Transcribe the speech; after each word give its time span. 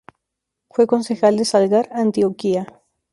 Fue 0.71 0.87
concejal 0.87 1.37
de 1.37 1.45
Salgar 1.45 1.87
Antioquia. 1.91 2.81